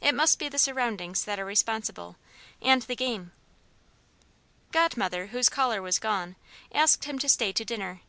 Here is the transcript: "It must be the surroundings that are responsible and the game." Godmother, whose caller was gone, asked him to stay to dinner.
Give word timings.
"It 0.00 0.14
must 0.14 0.38
be 0.38 0.48
the 0.48 0.60
surroundings 0.60 1.24
that 1.24 1.40
are 1.40 1.44
responsible 1.44 2.14
and 2.62 2.82
the 2.82 2.94
game." 2.94 3.32
Godmother, 4.70 5.26
whose 5.34 5.48
caller 5.48 5.82
was 5.82 5.98
gone, 5.98 6.36
asked 6.70 7.04
him 7.06 7.18
to 7.18 7.28
stay 7.28 7.50
to 7.54 7.64
dinner. 7.64 8.02